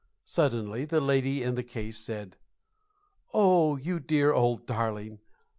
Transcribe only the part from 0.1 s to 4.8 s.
Suddenly the lady in the case said, "Oh, you dear old